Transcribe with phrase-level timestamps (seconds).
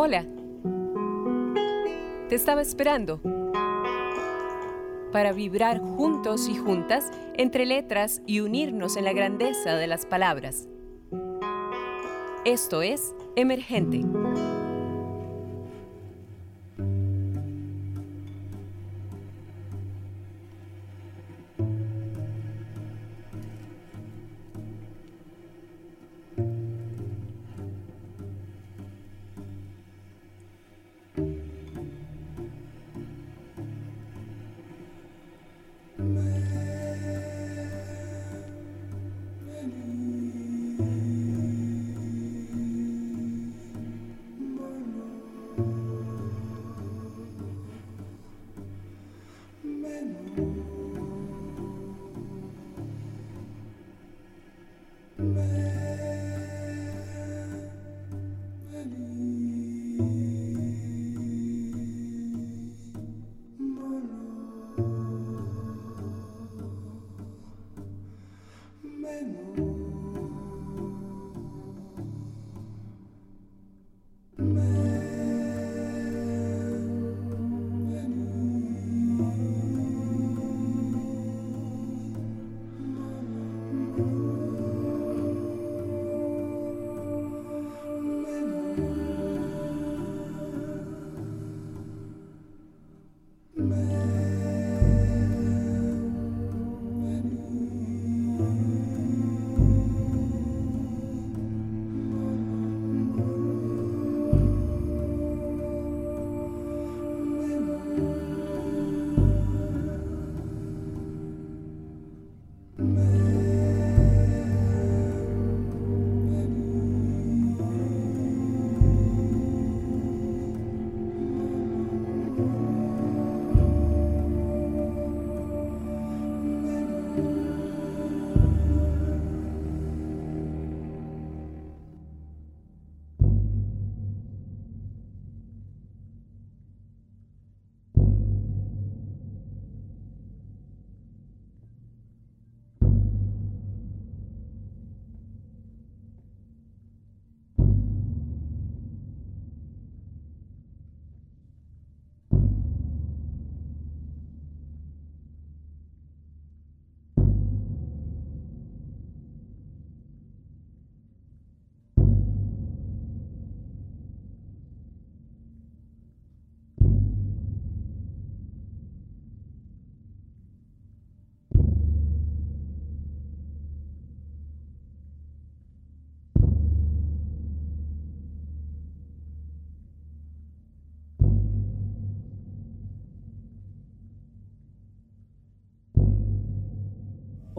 [0.00, 0.24] Hola.
[2.28, 3.20] Te estaba esperando
[5.10, 10.68] para vibrar juntos y juntas entre letras y unirnos en la grandeza de las palabras.
[12.44, 14.04] Esto es Emergente.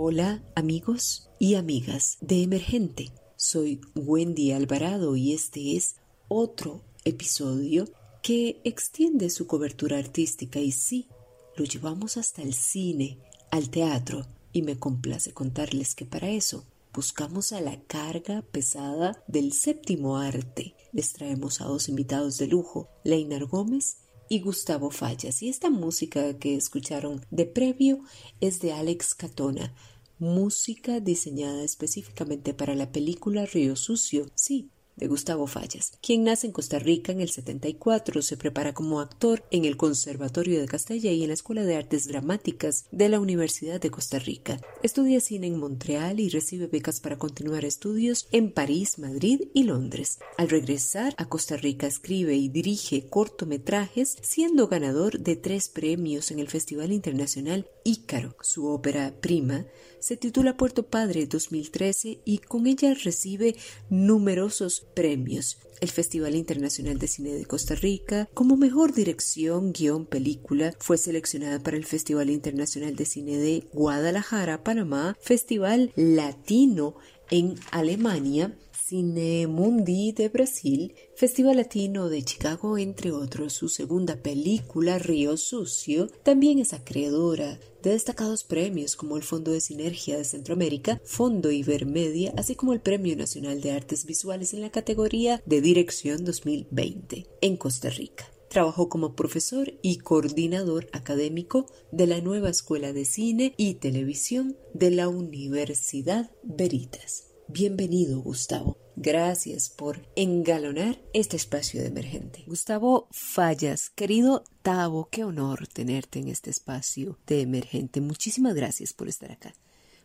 [0.02, 3.12] Hola amigos y amigas de Emergente.
[3.36, 5.98] Soy Wendy Alvarado y este es
[6.30, 7.84] otro episodio
[8.24, 11.10] que extiende su cobertura artística y sí,
[11.58, 13.18] lo llevamos hasta el cine,
[13.52, 19.52] al teatro y me complace contarles que para eso buscamos a la carga pesada del
[19.52, 20.76] séptimo arte.
[20.94, 23.98] Les traemos a dos invitados de lujo, Leinar Gómez
[24.30, 25.42] y Gustavo Fallas.
[25.42, 28.04] Y esta música que escucharon de previo
[28.40, 29.74] es de Alex Catona,
[30.20, 34.28] música diseñada específicamente para la película Río Sucio.
[34.36, 34.70] Sí,
[35.00, 39.44] de Gustavo Fallas, quien nace en Costa Rica en el 74, se prepara como actor
[39.50, 43.80] en el Conservatorio de Castella y en la Escuela de Artes Dramáticas de la Universidad
[43.80, 44.60] de Costa Rica.
[44.84, 50.20] Estudia cine en Montreal y recibe becas para continuar estudios en París, Madrid y Londres.
[50.38, 56.40] Al regresar a Costa Rica escribe y dirige cortometrajes, siendo ganador de tres premios en
[56.40, 58.36] el Festival Internacional Ícaro.
[58.42, 59.66] Su ópera prima
[60.00, 63.56] se titula Puerto Padre 2013 y con ella recibe
[63.90, 65.58] numerosos premios.
[65.82, 71.60] El Festival Internacional de Cine de Costa Rica, como mejor dirección, guion, película, fue seleccionada
[71.60, 76.96] para el Festival Internacional de Cine de Guadalajara, Panamá, Festival Latino
[77.32, 78.58] en Alemania,
[78.90, 83.54] Cine Mundi de Brasil, Festival Latino de Chicago, entre otros.
[83.54, 89.62] Su segunda película, Río Sucio, también es acreedora de destacados premios como el Fondo de
[89.62, 94.72] Sinergia de Centroamérica, Fondo Ibermedia, así como el Premio Nacional de Artes Visuales en la
[94.72, 98.26] categoría de Dirección 2020 en Costa Rica.
[98.50, 104.90] Trabajó como profesor y coordinador académico de la nueva Escuela de Cine y Televisión de
[104.90, 107.29] la Universidad Veritas.
[107.52, 108.78] Bienvenido, Gustavo.
[108.96, 112.44] Gracias por engalonar este espacio de emergente.
[112.46, 118.02] Gustavo Fallas, querido Tavo, qué honor tenerte en este espacio de emergente.
[118.02, 119.56] Muchísimas gracias por estar acá.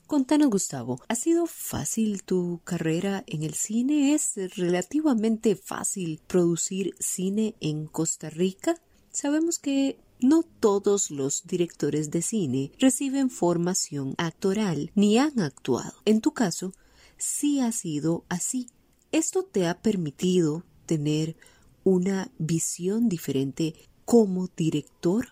[0.07, 4.15] Contanos, Gustavo, ¿ha sido fácil tu carrera en el cine?
[4.15, 8.81] ¿Es relativamente fácil producir cine en Costa Rica?
[9.13, 15.93] Sabemos que no todos los directores de cine reciben formación actoral ni han actuado.
[16.07, 16.73] En tu caso,
[17.19, 18.69] sí ha sido así.
[19.13, 21.37] Esto te ha permitido tener
[21.85, 23.75] una visión diferente
[24.05, 25.29] como director.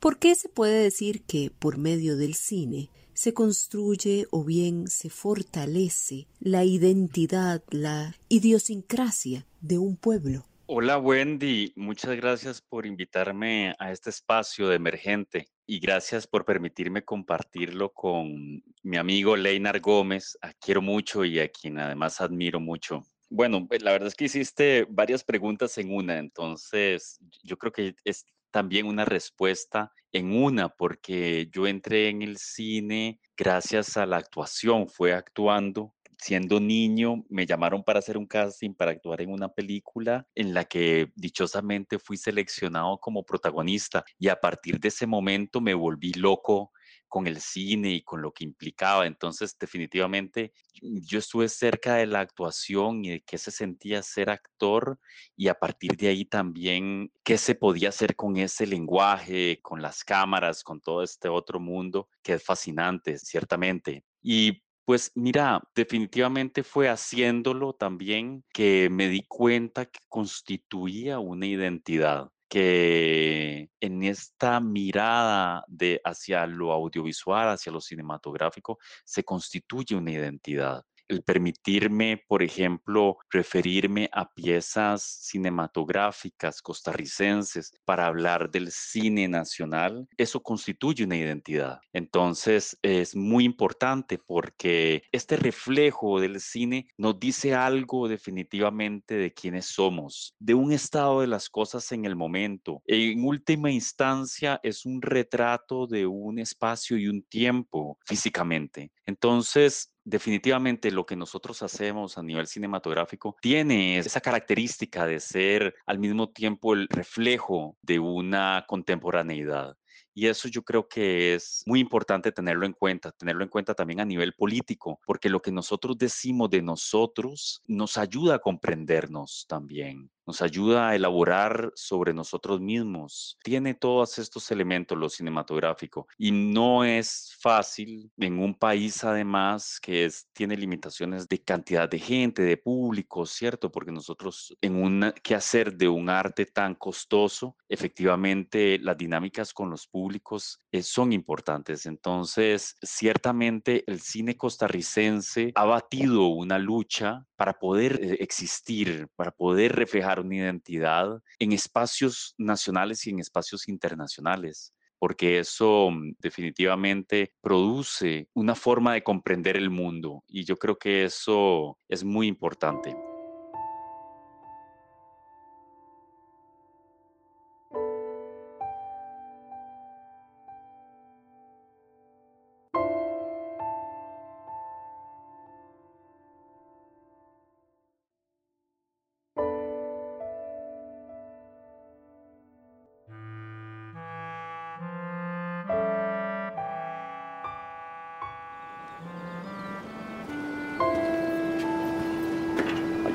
[0.00, 5.08] ¿Por qué se puede decir que por medio del cine se construye o bien se
[5.08, 10.44] fortalece la identidad, la idiosincrasia de un pueblo?
[10.66, 17.04] Hola Wendy, muchas gracias por invitarme a este espacio de emergente y gracias por permitirme
[17.04, 23.02] compartirlo con mi amigo Leinar Gómez, a quiero mucho y a quien además admiro mucho.
[23.30, 27.94] Bueno, pues, la verdad es que hiciste varias preguntas en una, entonces yo creo que
[28.04, 34.18] es también una respuesta en una, porque yo entré en el cine gracias a la
[34.18, 39.48] actuación, fue actuando siendo niño, me llamaron para hacer un casting para actuar en una
[39.48, 45.60] película en la que dichosamente fui seleccionado como protagonista y a partir de ese momento
[45.60, 46.72] me volví loco
[47.14, 49.06] con el cine y con lo que implicaba.
[49.06, 50.52] Entonces, definitivamente,
[50.82, 54.98] yo estuve cerca de la actuación y de qué se sentía ser actor
[55.36, 60.02] y a partir de ahí también qué se podía hacer con ese lenguaje, con las
[60.02, 64.04] cámaras, con todo este otro mundo que es fascinante, ciertamente.
[64.20, 72.30] Y pues mira, definitivamente fue haciéndolo también que me di cuenta que constituía una identidad
[72.48, 80.84] que en esta mirada de hacia lo audiovisual, hacia lo cinematográfico, se constituye una identidad
[81.08, 90.42] el permitirme, por ejemplo, referirme a piezas cinematográficas costarricenses para hablar del cine nacional, eso
[90.42, 91.80] constituye una identidad.
[91.92, 99.66] Entonces es muy importante porque este reflejo del cine nos dice algo definitivamente de quiénes
[99.66, 102.82] somos, de un estado de las cosas en el momento.
[102.86, 108.92] En última instancia es un retrato de un espacio y un tiempo físicamente.
[109.06, 115.98] Entonces, definitivamente lo que nosotros hacemos a nivel cinematográfico tiene esa característica de ser al
[115.98, 119.76] mismo tiempo el reflejo de una contemporaneidad.
[120.16, 124.00] Y eso yo creo que es muy importante tenerlo en cuenta, tenerlo en cuenta también
[124.00, 130.10] a nivel político, porque lo que nosotros decimos de nosotros nos ayuda a comprendernos también
[130.26, 133.38] nos ayuda a elaborar sobre nosotros mismos.
[133.42, 140.04] Tiene todos estos elementos lo cinematográfico y no es fácil en un país además que
[140.04, 143.70] es, tiene limitaciones de cantidad de gente, de público, ¿cierto?
[143.70, 149.86] Porque nosotros en un quehacer de un arte tan costoso, efectivamente las dinámicas con los
[149.86, 151.86] públicos eh, son importantes.
[151.86, 159.74] Entonces, ciertamente el cine costarricense ha batido una lucha para poder eh, existir, para poder
[159.74, 168.28] reflejar una identidad en espacios nacionales y en espacios internacionales porque eso mm, definitivamente produce
[168.32, 172.96] una forma de comprender el mundo y yo creo que eso es muy importante.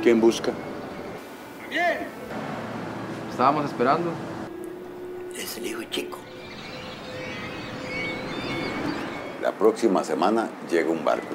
[0.10, 0.52] Quién busca?
[1.70, 2.00] Bien.
[3.30, 4.10] Estábamos esperando.
[5.38, 6.18] Es el hijo chico.
[9.40, 11.28] La próxima semana llega un barco.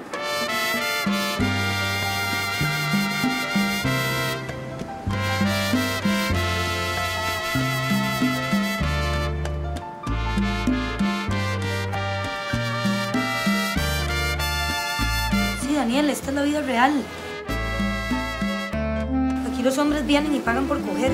[15.60, 17.04] Sí, Daniel, esta es la vida real
[19.64, 21.10] los hombres vienen y pagan por coger.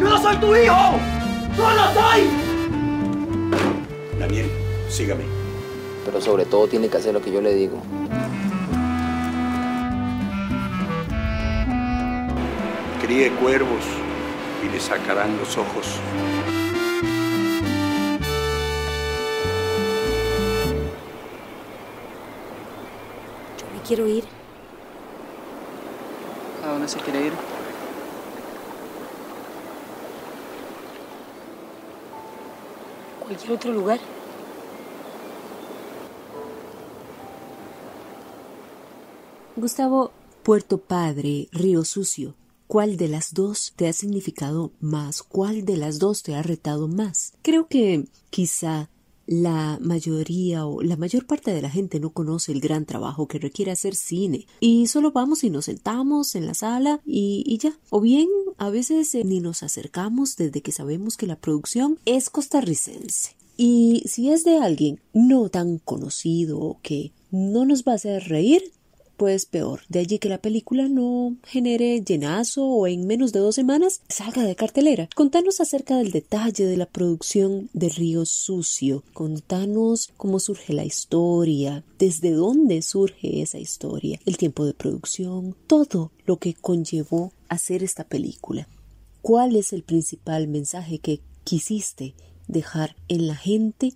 [0.00, 0.98] ¡Yo no soy tu hijo!
[1.58, 2.22] ¡No lo soy!
[4.18, 4.50] Daniel,
[4.88, 5.24] sígame.
[6.06, 7.82] Pero sobre todo tiene que hacer lo que yo le digo.
[13.02, 13.84] Críe cuervos
[14.66, 16.00] y le sacarán los ojos.
[23.88, 24.24] Quiero ir.
[26.62, 27.32] ¿A dónde se quiere ir?
[33.24, 33.98] Cualquier otro lugar.
[39.56, 42.34] Gustavo, Puerto Padre, Río Sucio,
[42.66, 45.22] ¿cuál de las dos te ha significado más?
[45.22, 47.32] ¿Cuál de las dos te ha retado más?
[47.42, 48.88] Creo que quizá
[49.28, 53.38] la mayoría o la mayor parte de la gente no conoce el gran trabajo que
[53.38, 57.78] requiere hacer cine y solo vamos y nos sentamos en la sala y, ya.
[57.90, 62.30] O bien a veces eh, ni nos acercamos desde que sabemos que la producción es
[62.30, 63.36] costarricense.
[63.58, 68.22] Y si es de alguien no tan conocido o que no nos va a hacer
[68.28, 68.62] reír,
[69.18, 69.80] pues peor.
[69.88, 74.44] De allí que la película no genere llenazo o en menos de dos semanas salga
[74.44, 75.08] de cartelera.
[75.14, 79.02] Contanos acerca del detalle de la producción de Río Sucio.
[79.12, 86.12] Contanos cómo surge la historia, desde dónde surge esa historia, el tiempo de producción, todo
[86.24, 88.68] lo que conllevó hacer esta película.
[89.20, 92.14] ¿Cuál es el principal mensaje que quisiste
[92.46, 93.94] dejar en la gente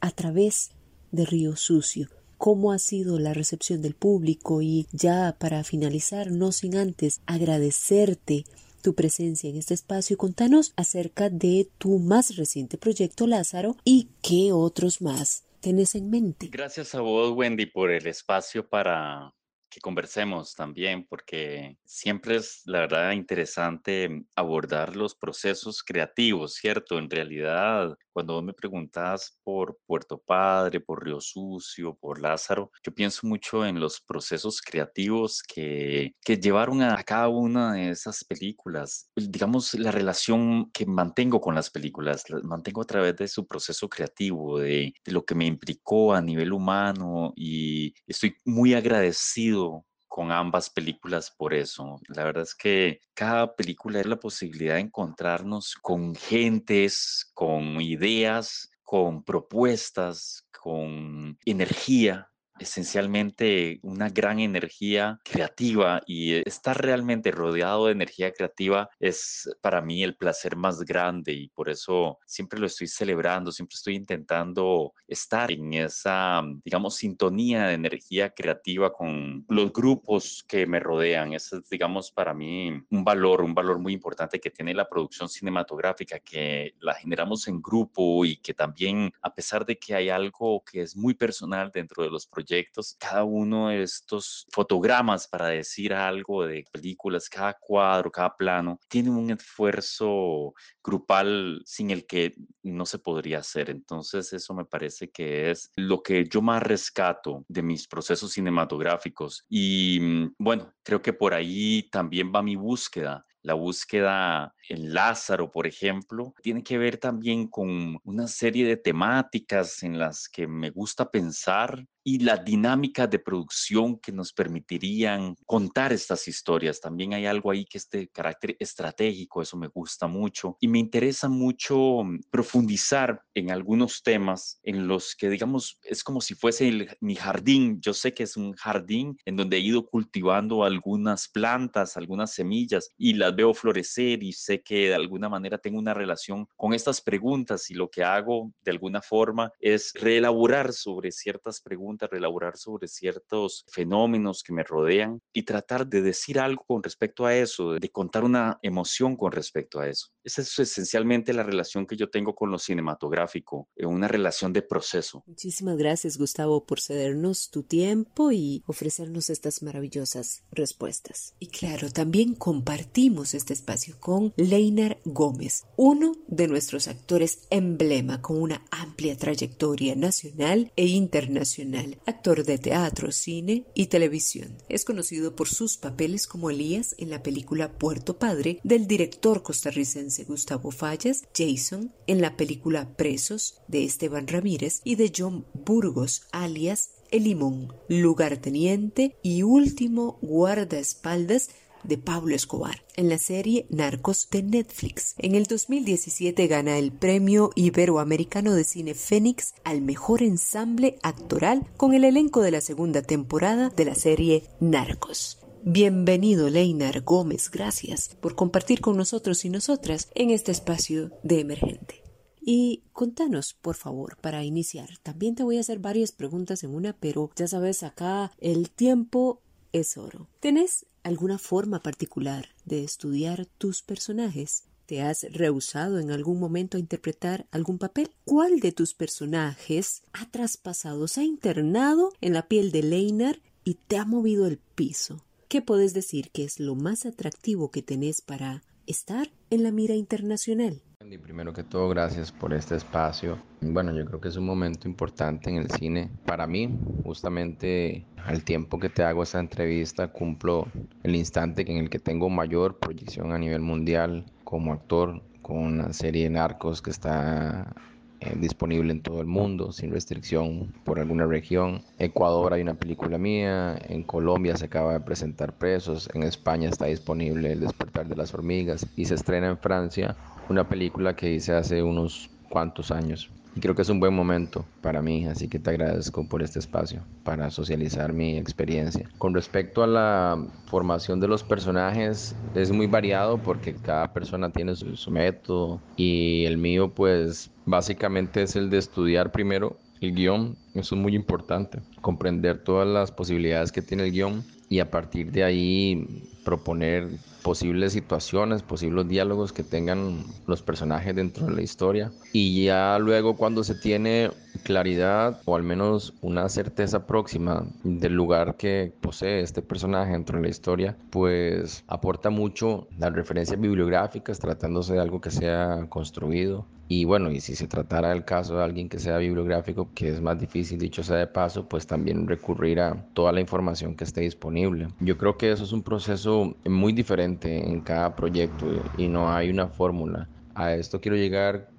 [0.00, 0.72] a través
[1.12, 2.08] de Río Sucio?
[2.38, 8.44] Cómo ha sido la recepción del público y ya para finalizar, no sin antes agradecerte
[8.82, 14.52] tu presencia en este espacio, contanos acerca de tu más reciente proyecto Lázaro y qué
[14.52, 16.48] otros más tenés en mente.
[16.52, 19.32] Gracias a vos, Wendy, por el espacio para
[19.70, 26.98] que conversemos también, porque siempre es, la verdad, interesante abordar los procesos creativos, ¿cierto?
[26.98, 33.26] En realidad, cuando me preguntas por Puerto Padre, por Río Sucio, por Lázaro, yo pienso
[33.26, 39.10] mucho en los procesos creativos que, que llevaron a cada una de esas películas.
[39.16, 43.88] Digamos, la relación que mantengo con las películas, las mantengo a través de su proceso
[43.88, 50.70] creativo, de lo que me implicó a nivel humano y estoy muy agradecido con ambas
[50.70, 51.98] películas por eso.
[52.06, 58.70] La verdad es que cada película es la posibilidad de encontrarnos con gentes, con ideas,
[58.84, 68.32] con propuestas, con energía esencialmente una gran energía creativa y estar realmente rodeado de energía
[68.32, 73.52] creativa es para mí el placer más grande y por eso siempre lo estoy celebrando,
[73.52, 80.66] siempre estoy intentando estar en esa, digamos, sintonía de energía creativa con los grupos que
[80.66, 81.32] me rodean.
[81.32, 85.28] Eso es, digamos, para mí un valor, un valor muy importante que tiene la producción
[85.28, 90.62] cinematográfica, que la generamos en grupo y que también, a pesar de que hay algo
[90.64, 95.48] que es muy personal dentro de los proyectos, proyectos, cada uno de estos fotogramas para
[95.48, 102.34] decir algo de películas, cada cuadro, cada plano, tiene un esfuerzo grupal sin el que
[102.62, 103.70] no se podría hacer.
[103.70, 109.44] Entonces eso me parece que es lo que yo más rescato de mis procesos cinematográficos.
[109.48, 115.50] Y mm, bueno, creo que por ahí también va mi búsqueda la búsqueda en Lázaro,
[115.50, 120.70] por ejemplo, tiene que ver también con una serie de temáticas en las que me
[120.70, 126.80] gusta pensar y la dinámica de producción que nos permitirían contar estas historias.
[126.80, 130.56] También hay algo ahí que es de carácter estratégico, eso me gusta mucho.
[130.60, 136.20] Y me interesa mucho mm, profundizar en algunos temas en los que, digamos, es como
[136.20, 137.80] si fuese mi jardín.
[137.80, 142.90] Yo sé que es un jardín en donde he ido cultivando algunas plantas, algunas semillas
[142.98, 147.00] y las veo florecer y sé que de alguna manera tengo una relación con estas
[147.00, 152.88] preguntas y lo que hago de alguna forma es reelaborar sobre ciertas preguntas, reelaborar sobre
[152.88, 157.90] ciertos fenómenos que me rodean y tratar de decir algo con respecto a eso, de
[157.90, 160.08] contar una emoción con respecto a eso.
[160.22, 164.62] Esa es esencialmente la relación que yo tengo con lo cinematográfico, eh, una relación de
[164.62, 165.22] proceso.
[165.26, 171.34] Muchísimas gracias Gustavo por cedernos tu tiempo y ofrecernos estas maravillosas respuestas.
[171.38, 178.40] Y claro, también compartimos este espacio con Leinar Gómez, uno de nuestros actores emblema con
[178.40, 178.62] una
[178.94, 184.56] amplia trayectoria nacional e internacional, actor de teatro, cine y televisión.
[184.68, 190.22] Es conocido por sus papeles como Elías en la película Puerto Padre del director costarricense
[190.22, 196.90] Gustavo Fallas, Jason en la película Presos de Esteban Ramírez y de John Burgos alias
[197.10, 201.50] El Limón, lugarteniente y último guardaespaldas
[201.84, 205.14] de Pablo Escobar en la serie Narcos de Netflix.
[205.18, 211.94] En el 2017 gana el premio Iberoamericano de Cine Fénix al mejor ensamble actoral con
[211.94, 215.38] el elenco de la segunda temporada de la serie Narcos.
[215.62, 217.50] Bienvenido, Leinar Gómez.
[217.50, 222.02] Gracias por compartir con nosotros y nosotras en este espacio de emergente.
[222.46, 224.98] Y contanos, por favor, para iniciar.
[225.02, 229.40] También te voy a hacer varias preguntas en una, pero ya sabes, acá el tiempo
[229.72, 230.28] es oro.
[230.40, 234.64] ¿Tenés alguna forma particular de estudiar tus personajes?
[234.86, 238.10] ¿Te has rehusado en algún momento a interpretar algún papel?
[238.24, 243.74] ¿Cuál de tus personajes ha traspasado, se ha internado en la piel de Leinar y
[243.74, 245.24] te ha movido el piso?
[245.48, 249.94] ¿Qué puedes decir que es lo más atractivo que tenés para estar en la mira
[249.94, 250.82] internacional?
[251.18, 253.38] Primero que todo, gracias por este espacio.
[253.60, 256.10] Bueno, yo creo que es un momento importante en el cine.
[256.24, 260.66] Para mí, justamente al tiempo que te hago esta entrevista, cumplo
[261.02, 265.92] el instante en el que tengo mayor proyección a nivel mundial como actor con una
[265.92, 267.74] serie de narcos que está
[268.20, 271.82] eh, disponible en todo el mundo sin restricción por alguna región.
[271.98, 276.86] Ecuador hay una película mía, en Colombia se acaba de presentar Presos, en España está
[276.86, 280.16] disponible El despertar de las hormigas y se estrena en Francia
[280.48, 283.30] una película que hice hace unos cuantos años.
[283.56, 286.58] Y creo que es un buen momento para mí, así que te agradezco por este
[286.58, 289.08] espacio para socializar mi experiencia.
[289.18, 294.74] Con respecto a la formación de los personajes, es muy variado porque cada persona tiene
[294.74, 300.56] su, su método y el mío pues básicamente es el de estudiar primero el guion,
[300.74, 305.30] eso es muy importante, comprender todas las posibilidades que tiene el guion y a partir
[305.30, 307.08] de ahí proponer
[307.44, 312.10] posibles situaciones, posibles diálogos que tengan los personajes dentro de la historia.
[312.32, 314.30] Y ya luego cuando se tiene
[314.62, 320.44] claridad o al menos una certeza próxima del lugar que posee este personaje dentro de
[320.44, 326.64] la historia, pues aporta mucho las referencias bibliográficas tratándose de algo que sea construido.
[326.86, 330.20] Y bueno, y si se tratara el caso de alguien que sea bibliográfico, que es
[330.20, 334.20] más difícil, dicho sea de paso, pues también recurrir a toda la información que esté
[334.20, 334.88] disponible.
[335.00, 339.50] Yo creo que eso es un proceso muy diferente en cada proyecto y no hay
[339.50, 340.28] una fórmula.
[340.54, 341.70] A esto quiero llegar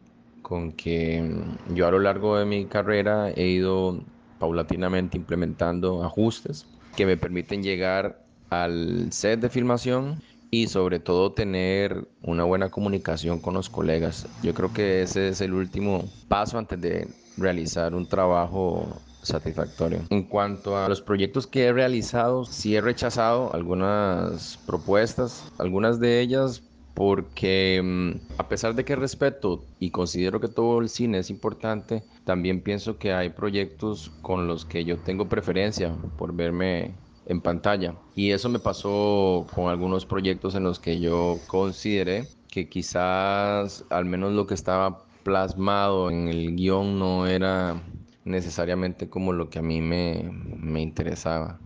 [0.42, 1.24] con que
[1.70, 4.06] yo a lo largo de mi carrera he ido
[4.38, 10.22] paulatinamente implementando ajustes que me permiten llegar al set de filmación
[10.52, 14.28] y sobre todo tener una buena comunicación con los colegas.
[14.44, 20.02] Yo creo que ese es el último paso antes de realizar un trabajo satisfactorio.
[20.10, 26.22] En cuanto a los proyectos que he realizado, sí he rechazado algunas propuestas, algunas de
[26.22, 26.64] ellas
[26.96, 32.04] porque mm, a pesar de que respeto y considero que todo el cine es importante,
[32.24, 36.96] también pienso que hay proyectos con los que yo tengo preferencia por verme
[37.28, 37.96] en pantalla.
[38.16, 44.06] Y eso me pasó con algunos proyectos en los que yo consideré que quizás al
[44.06, 47.82] menos lo que estaba plasmado en el guion no era
[48.26, 51.60] necesariamente como lo que a mí me, me interesaba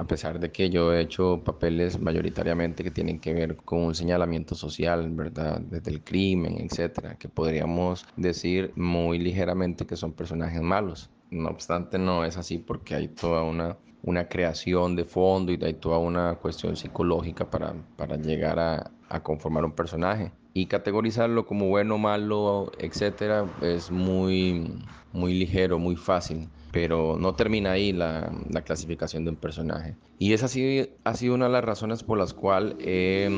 [0.00, 3.94] a pesar de que yo he hecho papeles mayoritariamente que tienen que ver con un
[3.94, 5.60] señalamiento social, ¿verdad?
[5.60, 11.10] Desde el crimen, etcétera, que podríamos decir muy ligeramente que son personajes malos.
[11.30, 15.74] No obstante, no es así porque hay toda una, una creación de fondo y hay
[15.74, 20.32] toda una cuestión psicológica para, para llegar a, a conformar un personaje.
[20.54, 27.72] Y categorizarlo como bueno, malo, etcétera, es muy, muy ligero, muy fácil pero no termina
[27.72, 29.96] ahí la, la, clasificación de un personaje.
[30.18, 33.28] Y esa sí, ha sido una de las razones por las cuales he,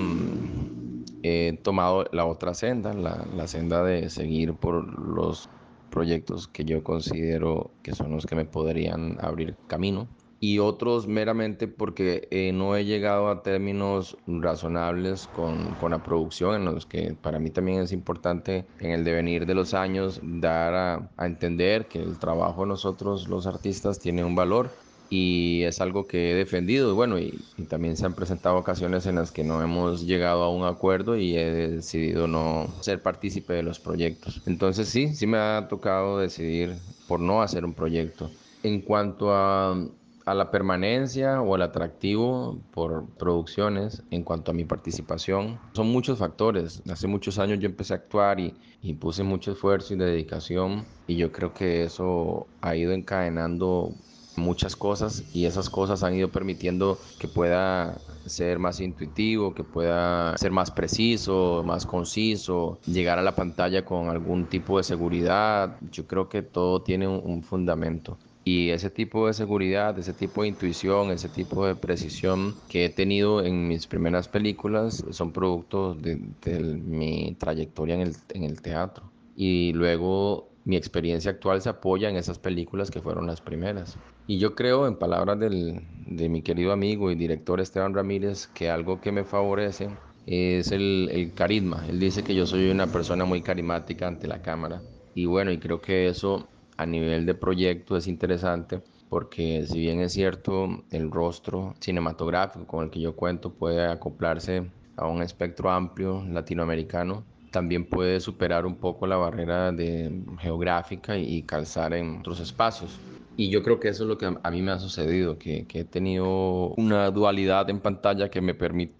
[1.22, 5.48] he tomado la otra senda, la, la, senda de seguir por los
[5.90, 10.08] proyectos que yo considero que son los que me podrían abrir camino
[10.42, 16.56] y otros meramente porque eh, no he llegado a términos razonables con, con, la producción,
[16.56, 20.74] en los que para mí también es importante en el devenir de los años dar
[20.74, 24.70] a, a entender que el trabajo de nosotros los artistas tiene un valor
[25.10, 26.92] y es algo que he defendido.
[26.96, 30.50] Bueno, y, y, también se han presentado ocasiones en las que no hemos llegado a
[30.50, 34.42] un acuerdo y he decidido no ser partícipe de los proyectos.
[34.46, 36.74] Entonces sí, sí me ha tocado decidir
[37.06, 38.28] por no hacer un proyecto.
[38.64, 39.76] En cuanto a
[40.24, 45.58] a la permanencia o al atractivo por producciones en cuanto a mi participación.
[45.72, 46.82] Son muchos factores.
[46.90, 51.16] Hace muchos años yo empecé a actuar y, y, puse mucho esfuerzo y dedicación y
[51.16, 53.92] yo creo que eso ha ido encadenando
[54.36, 60.36] muchas cosas y esas cosas han ido permitiendo que pueda ser más intuitivo, que pueda
[60.38, 65.76] ser más preciso, más conciso, llegar a la pantalla con algún tipo de seguridad.
[65.90, 68.16] Yo creo que todo tiene un, un fundamento.
[68.44, 72.90] Y ese tipo de seguridad, ese tipo de intuición, ese tipo de precisión que he
[72.90, 78.60] tenido en mis primeras películas son productos de, de mi trayectoria en el, en el
[78.60, 79.12] teatro.
[79.34, 84.00] Y luego mi experiencia actual se apoya en esas películas que fueron las primeras.
[84.26, 88.70] Y yo creo, en palabras del, de mi querido amigo y director Esteban Ramírez, que
[88.70, 91.86] algo que me favorece es el, el carisma.
[91.88, 95.58] Él dice que yo soy una persona muy carismática ante la cámara Y bueno, y
[95.58, 98.82] creo que eso a nivel de proyecto es interesante
[99.12, 104.70] porque si bien es cierto el rostro cinematográfico con el que yo cuento puede acoplarse
[104.96, 111.42] a un espectro amplio latinoamericano, también puede superar un poco la barrera de, geográfica y
[111.42, 112.98] calzar en otros espacios.
[113.36, 115.80] Y yo creo que eso es lo que a mí me ha sucedido, que, que,
[115.80, 118.94] he tenido una dualidad en pantalla que me permite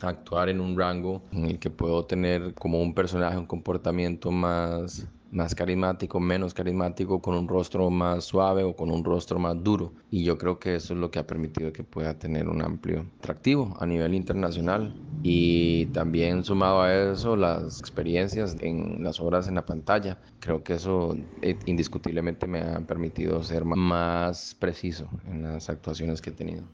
[0.00, 5.08] actuar en un rango en el que puedo tener como un personaje un comportamiento más
[5.30, 9.92] más carismático, menos carismático, con un rostro más suave o con un rostro más duro.
[10.10, 13.06] Y yo creo que eso es lo que ha permitido que pueda tener un amplio
[13.18, 14.94] atractivo a nivel internacional.
[15.22, 20.18] Y también sumado a eso, las experiencias en las obras en la pantalla.
[20.40, 26.30] Creo que eso eh, indiscutiblemente me ha permitido ser más preciso en las actuaciones que
[26.30, 26.64] he tenido.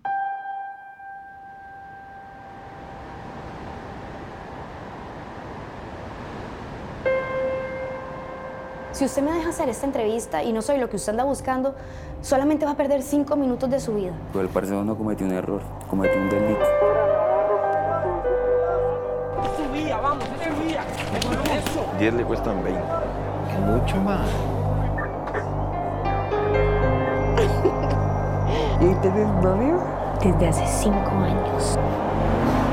[8.94, 11.74] Si usted me deja hacer esta entrevista y no soy lo que usted anda buscando,
[12.22, 14.12] solamente va a perder cinco minutos de su vida.
[14.33, 16.62] Pero el parcero no cometió un error, cometió un delito.
[19.42, 20.85] Es su vida, vamos, es su vida.
[21.57, 21.85] Eso.
[21.98, 22.80] 10 le cuestan 20.
[23.50, 24.28] Que mucho más.
[28.80, 29.83] ¿Y tienes novio?
[30.22, 31.76] Desde hace cinco años.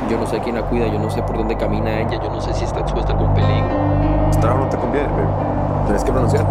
[0.09, 2.41] Yo no sé quién la cuida, yo no sé por dónde camina ella, yo no
[2.41, 4.29] sé si está expuesta a algún peligro.
[4.29, 6.45] Este no te conviene, pero Tienes que pronunciar.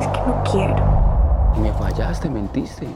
[0.00, 0.84] Es que no quiero.
[1.62, 2.88] Me fallaste, mentiste.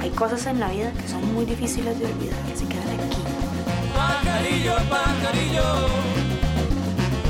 [0.00, 3.22] Hay cosas en la vida que son muy difíciles de olvidar, que se quedan aquí.
[3.94, 5.62] Pajarillo, pajarillo,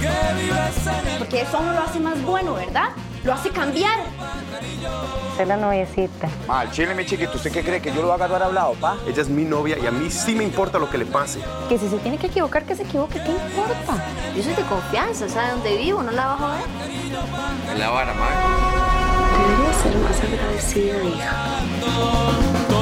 [0.00, 1.18] que vives en el...
[1.18, 2.90] Porque eso no lo hace más bueno, ¿verdad?
[3.24, 3.98] Lo hace cambiar.
[5.46, 6.28] La noviecita.
[6.46, 7.80] Mal, chile, mi chiquito, ¿usted qué cree?
[7.80, 8.96] ¿Que yo lo haga dar hablado, pa?
[9.06, 11.40] Ella es mi novia y a mí sí me importa lo que le pase.
[11.68, 14.04] Que si se tiene que equivocar, que se equivoque, ¿qué importa?
[14.36, 16.02] Yo soy de confianza, ¿sabe dónde vivo?
[16.02, 16.64] ¿No la bajo a ver?
[17.72, 18.26] En la vara, ma.
[19.38, 22.77] Debería ser más agradecida, hija.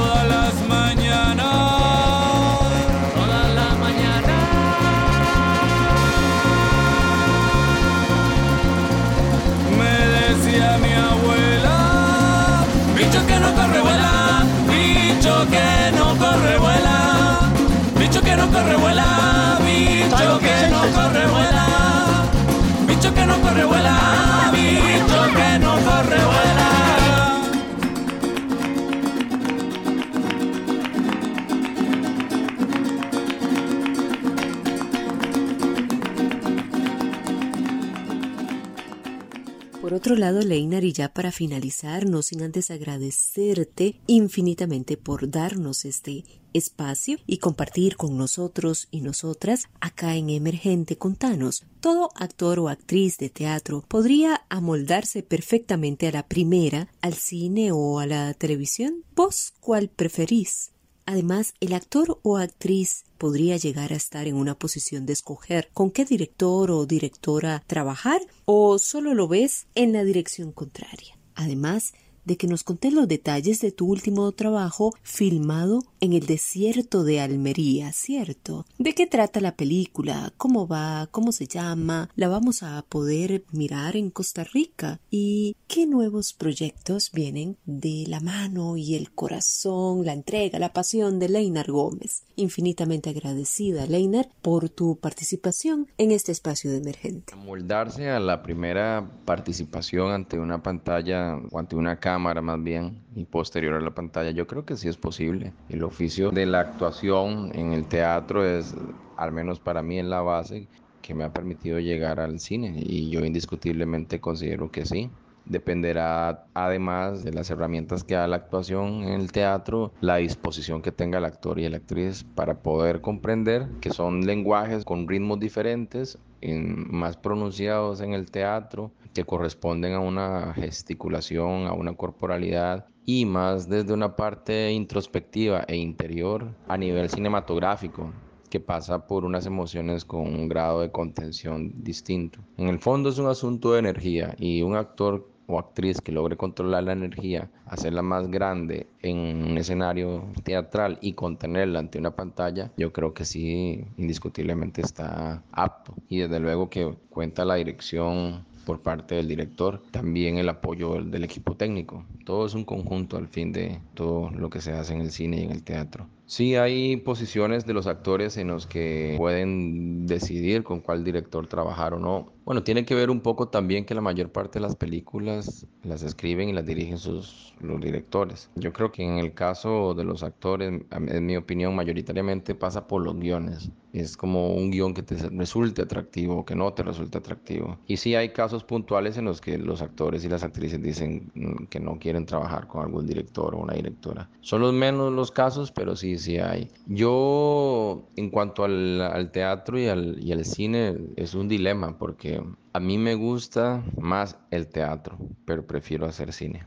[40.06, 46.24] Otro lado, Leinar, y ya para finalizar, no sin antes agradecerte infinitamente por darnos este
[46.52, 51.64] espacio y compartir con nosotros y nosotras acá en Emergente Contanos.
[51.80, 57.98] Todo actor o actriz de teatro podría amoldarse perfectamente a la primera, al cine o
[57.98, 59.02] a la televisión.
[59.16, 60.70] ¿Vos cuál preferís?
[61.06, 65.92] Además, el actor o actriz podría llegar a estar en una posición de escoger con
[65.92, 71.16] qué director o directora trabajar o solo lo ves en la dirección contraria.
[71.36, 71.94] Además,
[72.26, 77.20] de que nos contés los detalles de tu último trabajo filmado en el desierto de
[77.20, 78.66] Almería, ¿cierto?
[78.78, 80.34] ¿De qué trata la película?
[80.36, 81.08] ¿Cómo va?
[81.10, 82.10] ¿Cómo se llama?
[82.16, 85.00] ¿La vamos a poder mirar en Costa Rica?
[85.10, 91.18] ¿Y qué nuevos proyectos vienen de la mano y el corazón, la entrega, la pasión
[91.18, 92.25] de Leinar Gómez?
[92.38, 97.34] Infinitamente agradecida, Leinar, por tu participación en este espacio de emergente.
[97.34, 103.24] Moldarse a la primera participación ante una pantalla o ante una cámara más bien y
[103.24, 105.54] posterior a la pantalla, yo creo que sí es posible.
[105.70, 108.74] El oficio de la actuación en el teatro es,
[109.16, 110.68] al menos para mí, en la base
[111.00, 115.08] que me ha permitido llegar al cine y yo indiscutiblemente considero que sí.
[115.46, 120.92] Dependerá además de las herramientas que da la actuación en el teatro, la disposición que
[120.92, 126.18] tenga el actor y la actriz para poder comprender que son lenguajes con ritmos diferentes,
[126.42, 133.68] más pronunciados en el teatro, que corresponden a una gesticulación, a una corporalidad y más
[133.68, 138.12] desde una parte introspectiva e interior a nivel cinematográfico
[138.50, 142.40] que pasa por unas emociones con un grado de contención distinto.
[142.56, 146.36] En el fondo es un asunto de energía y un actor o actriz que logre
[146.36, 152.72] controlar la energía, hacerla más grande en un escenario teatral y contenerla ante una pantalla,
[152.76, 155.94] yo creo que sí, indiscutiblemente está apto.
[156.08, 161.22] Y desde luego que cuenta la dirección por parte del director, también el apoyo del
[161.22, 162.04] equipo técnico.
[162.24, 165.38] Todo es un conjunto al fin de todo lo que se hace en el cine
[165.38, 166.08] y en el teatro.
[166.26, 171.94] Sí, hay posiciones de los actores en los que pueden decidir con cuál director trabajar
[171.94, 172.32] o no.
[172.46, 176.04] Bueno, tiene que ver un poco también que la mayor parte de las películas las
[176.04, 178.52] escriben y las dirigen sus los directores.
[178.54, 183.02] Yo creo que en el caso de los actores, en mi opinión, mayoritariamente pasa por
[183.02, 183.72] los guiones.
[184.00, 187.78] Es como un guion que te resulte atractivo o que no te resulte atractivo.
[187.86, 191.64] Y sí hay casos puntuales en los que los actores y las actrices dicen mm,
[191.66, 194.30] que no quieren trabajar con algún director o una directora.
[194.40, 196.70] Son los menos los casos, pero sí, sí hay.
[196.86, 202.42] Yo, en cuanto al, al teatro y al, y al cine, es un dilema porque
[202.72, 206.64] a mí me gusta más el teatro, pero prefiero hacer cine.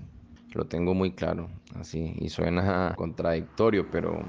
[0.53, 4.19] Lo tengo muy claro, así, y suena contradictorio, pero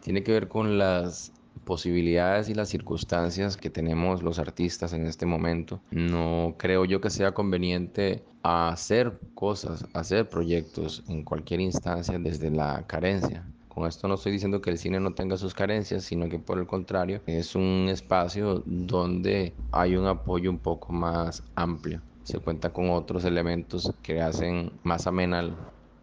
[0.00, 1.32] tiene que ver con las
[1.64, 5.80] posibilidades y las circunstancias que tenemos los artistas en este momento.
[5.90, 12.84] No creo yo que sea conveniente hacer cosas, hacer proyectos en cualquier instancia desde la
[12.86, 13.44] carencia.
[13.68, 16.58] Con esto no estoy diciendo que el cine no tenga sus carencias, sino que por
[16.58, 22.00] el contrario es un espacio donde hay un apoyo un poco más amplio.
[22.22, 25.54] Se cuenta con otros elementos que hacen más amena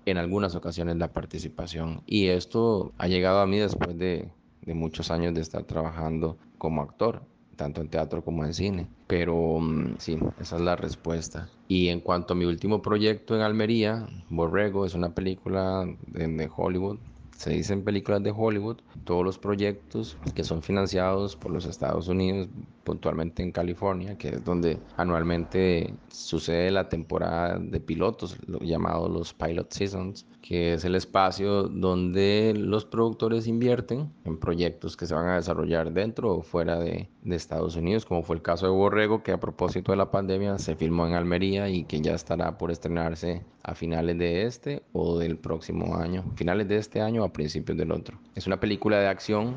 [0.05, 2.01] en algunas ocasiones la participación.
[2.05, 4.29] Y esto ha llegado a mí después de,
[4.65, 7.23] de muchos años de estar trabajando como actor
[7.55, 8.87] tanto en teatro como en cine.
[9.05, 11.47] Pero mm, sí, esa es la respuesta.
[11.67, 16.49] Y en cuanto a mi último proyecto en Almería, Borrego es una película de, de
[16.55, 16.97] Hollywood
[17.41, 22.49] se dicen películas de Hollywood, todos los proyectos que son financiados por los Estados Unidos,
[22.83, 29.33] puntualmente en California, que es donde anualmente sucede la temporada de pilotos, lo llamado los
[29.33, 35.29] Pilot Seasons, que es el espacio donde los productores invierten en proyectos que se van
[35.29, 39.23] a desarrollar dentro o fuera de, de Estados Unidos, como fue el caso de Borrego,
[39.23, 42.71] que a propósito de la pandemia se filmó en Almería y que ya estará por
[42.71, 47.33] estrenarse a finales de este o del próximo año, finales de este año o a
[47.33, 48.17] principios del otro.
[48.35, 49.55] Es una película de acción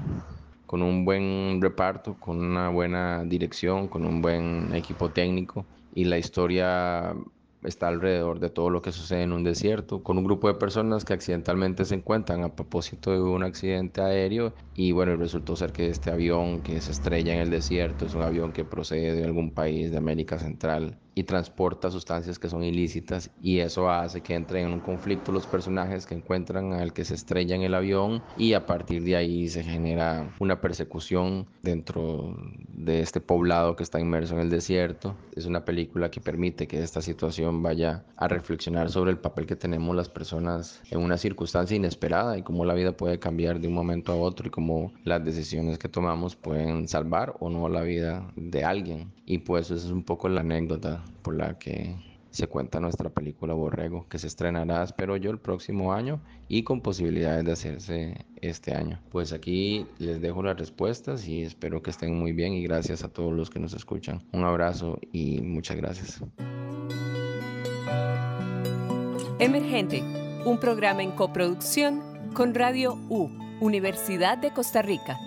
[0.75, 6.19] con un buen reparto, con una buena dirección, con un buen equipo técnico y la
[6.19, 7.15] historia
[7.63, 11.05] está alrededor de todo lo que sucede en un desierto, con un grupo de personas
[11.05, 15.91] que accidentalmente se encuentran a propósito de un accidente aéreo y bueno, resultó ser que
[15.91, 19.55] este avión que se estrella en el desierto es un avión que procede de algún
[19.55, 24.67] país de América Central y transporta sustancias que son ilícitas y eso hace que entren
[24.67, 28.55] en un conflicto los personajes que encuentran al que se estrella en el avión y
[28.55, 32.37] a partir de ahí se genera una persecución dentro
[32.69, 35.15] de este poblado que está inmerso en el desierto.
[35.35, 39.57] Es una película que permite que esta situación vaya a reflexionar sobre el papel que
[39.57, 43.75] tenemos las personas en una circunstancia inesperada y cómo la vida puede cambiar de un
[43.75, 48.33] momento a otro y cómo las decisiones que tomamos pueden salvar o no la vida
[48.37, 49.13] de alguien.
[49.27, 51.97] Y pues esa es un poco la anécdota por la que
[52.35, 56.81] se cuenta nuestra película Borrego, que se estrenará, espero yo, el próximo año y con
[56.81, 58.99] posibilidades de hacerse este año.
[59.13, 63.09] Pues aquí les dejo las respuestas y espero que estén muy bien y gracias a
[63.09, 64.21] todos los que nos escuchan.
[64.33, 66.21] Un abrazo y muchas gracias.
[69.39, 70.03] Emergente,
[70.45, 72.03] un programa en coproducción
[72.35, 73.29] con Radio U,
[73.61, 75.19] Universidad de Costa Rica.